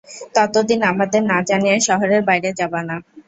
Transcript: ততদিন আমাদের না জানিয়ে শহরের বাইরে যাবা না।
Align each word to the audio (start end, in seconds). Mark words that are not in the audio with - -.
ততদিন 0.35 0.79
আমাদের 0.91 1.21
না 1.23 1.37
জানিয়ে 1.49 1.75
শহরের 1.87 2.21
বাইরে 2.29 2.49
যাবা 2.59 2.81
না। 2.89 2.95